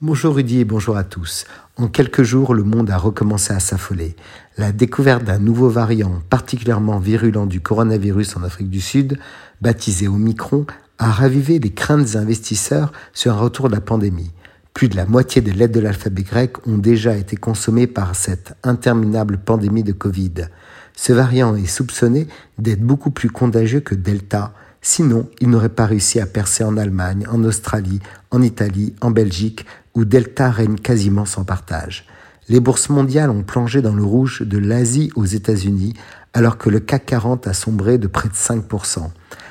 [0.00, 1.44] Bonjour Rudy et bonjour à tous.
[1.76, 4.14] En quelques jours, le monde a recommencé à s'affoler.
[4.56, 9.18] La découverte d'un nouveau variant particulièrement virulent du coronavirus en Afrique du Sud,
[9.60, 10.66] baptisé Omicron,
[10.98, 14.30] a ravivé les craintes des investisseurs sur un retour de la pandémie.
[14.72, 18.54] Plus de la moitié des lettres de l'alphabet grec ont déjà été consommées par cette
[18.62, 20.46] interminable pandémie de Covid.
[20.94, 22.28] Ce variant est soupçonné
[22.58, 27.26] d'être beaucoup plus contagieux que Delta, Sinon, il n'aurait pas réussi à percer en Allemagne,
[27.30, 29.66] en Australie, en Italie, en Belgique,
[29.98, 32.06] où Delta règne quasiment sans partage.
[32.48, 35.94] Les bourses mondiales ont plongé dans le rouge de l'Asie aux États-Unis,
[36.34, 39.10] alors que le CAC 40 a sombré de près de 5%.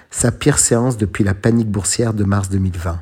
[0.10, 2.98] Sa pire séance depuis la panique boursière de mars 2020.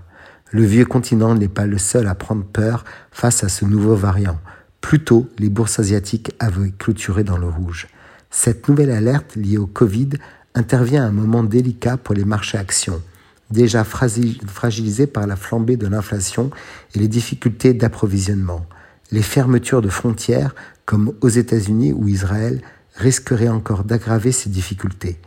[0.50, 4.40] Le vieux continent n'est pas le seul à prendre peur face à ce nouveau variant.
[4.82, 7.90] Plus tôt, les bourses asiatiques avaient clôturé dans le rouge.
[8.32, 10.10] Cette nouvelle alerte liée au Covid
[10.56, 13.04] intervient à un moment délicat pour les marchés actions,
[13.52, 16.50] déjà fragilisés par la flambée de l'inflation
[16.94, 18.66] et les difficultés d'approvisionnement.
[19.12, 22.62] Les fermetures de frontières, comme aux États-Unis ou Israël,
[22.96, 25.20] risqueraient encore d'aggraver ces difficultés,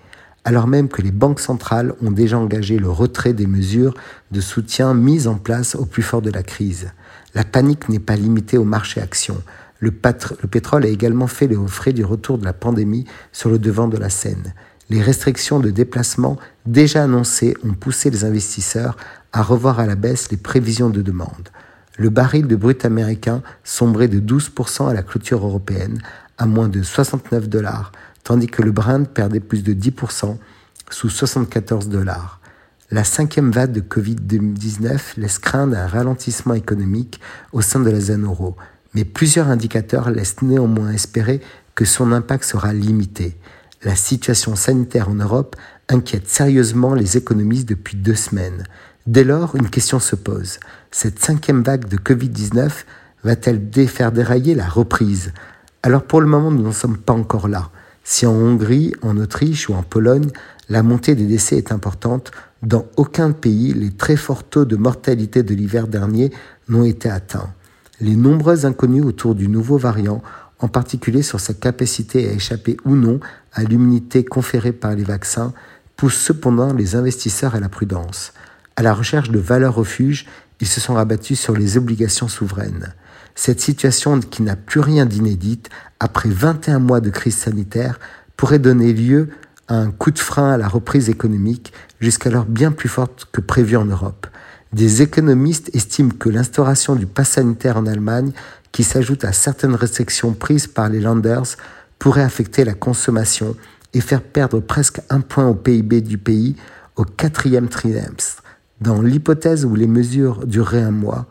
[0.44, 3.94] alors même que les banques centrales ont déjà engagé le retrait des mesures
[4.30, 6.92] de soutien mises en place au plus fort de la crise.
[7.34, 9.42] La panique n'est pas limitée au marché actions.
[9.78, 13.58] Le, le pétrole a également fait les frais du retour de la pandémie sur le
[13.58, 14.55] devant de la scène
[14.91, 18.97] les restrictions de déplacement déjà annoncées ont poussé les investisseurs
[19.33, 21.50] à revoir à la baisse les prévisions de demande.
[21.97, 26.00] Le baril de brut américain sombrait de 12% à la clôture européenne,
[26.39, 27.92] à moins de 69 dollars,
[28.25, 30.36] tandis que le Brent perdait plus de 10%
[30.91, 32.41] sous 74 dollars.
[32.91, 37.20] La cinquième vague de Covid-19 laisse craindre un ralentissement économique
[37.52, 38.56] au sein de la zone euro,
[38.95, 41.41] mais plusieurs indicateurs laissent néanmoins espérer
[41.75, 43.36] que son impact sera limité.
[43.84, 45.54] La situation sanitaire en Europe
[45.88, 48.64] inquiète sérieusement les économistes depuis deux semaines.
[49.06, 50.58] Dès lors, une question se pose.
[50.90, 52.70] Cette cinquième vague de Covid-19
[53.22, 55.32] va-t-elle faire dérailler la reprise?
[55.84, 57.70] Alors pour le moment, nous n'en sommes pas encore là.
[58.02, 60.30] Si en Hongrie, en Autriche ou en Pologne,
[60.68, 62.33] la montée des décès est importante,
[62.64, 66.33] dans aucun pays, les très forts taux de mortalité de l'hiver dernier
[66.68, 67.52] n'ont été atteints.
[68.00, 70.22] Les nombreuses inconnues autour du nouveau variant
[70.61, 73.20] en particulier sur sa capacité à échapper ou non
[73.52, 75.52] à l'immunité conférée par les vaccins,
[75.96, 78.33] pousse cependant les investisseurs à la prudence.
[78.77, 80.27] À la recherche de valeurs refuges,
[80.61, 82.95] ils se sont rabattus sur les obligations souveraines.
[83.35, 85.70] Cette situation qui n'a plus rien d'inédite,
[86.01, 88.01] après 21 mois de crise sanitaire,
[88.36, 89.29] pourrait donner lieu
[89.68, 93.77] à un coup de frein à la reprise économique, jusqu'alors bien plus forte que prévu
[93.77, 94.27] en Europe.
[94.73, 98.33] Des économistes estiment que l'instauration du pass sanitaire en Allemagne
[98.73, 101.56] qui s'ajoute à certaines restrictions prises par les lenders,
[101.98, 103.56] pourrait affecter la consommation
[103.95, 106.56] et faire perdre presque un point au PIB du pays
[106.96, 108.42] au quatrième trimestre.
[108.80, 111.27] Dans l'hypothèse où les mesures dureraient un mois,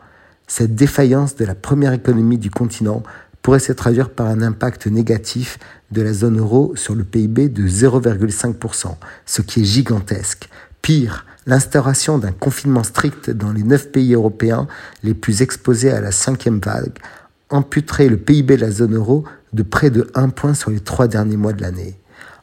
[0.46, 3.02] cette défaillance de la première économie du continent
[3.42, 5.58] pourrait se traduire par un impact négatif
[5.90, 10.48] de la zone euro sur le PIB de 0,5%, ce qui est gigantesque.
[10.82, 14.66] Pire, l'instauration d'un confinement strict dans les neuf pays européens
[15.02, 16.98] les plus exposés à la cinquième vague
[17.50, 21.08] amputerait le PIB de la zone euro de près de 1 point sur les trois
[21.08, 21.98] derniers mois de l'année.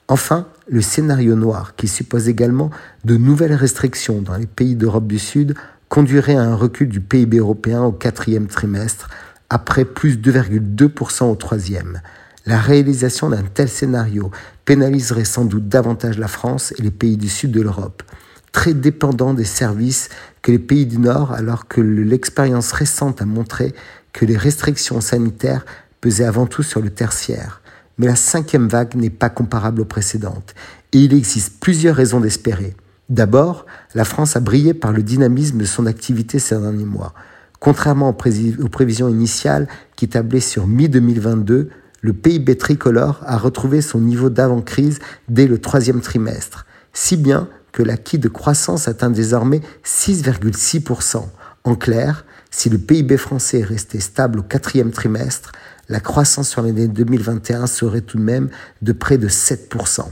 [0.07, 2.69] Enfin, le scénario noir, qui suppose également
[3.03, 5.55] de nouvelles restrictions dans les pays d'Europe du Sud,
[5.89, 9.09] conduirait à un recul du PIB européen au quatrième trimestre,
[9.49, 12.01] après plus 2,2% au troisième.
[12.45, 14.31] La réalisation d'un tel scénario
[14.65, 18.03] pénaliserait sans doute davantage la France et les pays du sud de l'Europe,
[18.51, 20.09] très dépendants des services
[20.41, 23.73] que les pays du Nord, alors que l'expérience récente a montré
[24.15, 25.65] que les restrictions sanitaires
[25.99, 27.61] pesaient avant tout sur le tertiaire.
[27.97, 30.55] Mais la cinquième vague n'est pas comparable aux précédentes,
[30.93, 32.75] et il existe plusieurs raisons d'espérer.
[33.09, 37.13] D'abord, la France a brillé par le dynamisme de son activité ces derniers mois.
[37.59, 39.67] Contrairement aux, prévisions initiales
[39.97, 41.67] qui tablaient sur mi-2022,
[42.01, 47.83] le PIB tricolore a retrouvé son niveau d'avant-crise dès le troisième trimestre, si bien que
[47.83, 51.25] l'acquis de croissance atteint désormais 6,6%.
[51.65, 55.51] En clair, si le PIB français est resté stable au quatrième trimestre,
[55.89, 58.49] la croissance sur l'année 2021 serait tout de même
[58.83, 60.03] de près de 7%.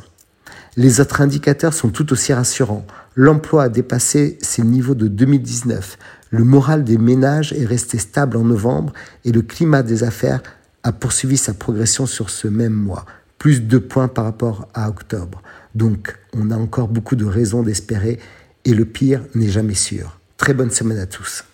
[0.78, 2.88] Les autres indicateurs sont tout aussi rassurants.
[3.16, 6.00] L'emploi a dépassé ses niveaux de 2019.
[6.32, 8.92] Le moral des ménages est resté stable en novembre
[9.24, 10.42] et le climat des affaires
[10.82, 13.06] a poursuivi sa progression sur ce même mois,
[13.38, 15.44] plus de points par rapport à octobre.
[15.76, 18.20] Donc, on a encore beaucoup de raisons d'espérer
[18.66, 20.20] et le pire n'est jamais sûr.
[20.44, 21.46] Très bonne semaine à tous.